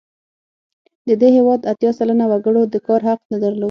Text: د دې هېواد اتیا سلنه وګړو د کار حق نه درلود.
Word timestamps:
د 1.07 1.09
دې 1.21 1.29
هېواد 1.37 1.61
اتیا 1.71 1.91
سلنه 1.97 2.25
وګړو 2.27 2.61
د 2.73 2.75
کار 2.87 3.01
حق 3.07 3.19
نه 3.31 3.37
درلود. 3.41 3.59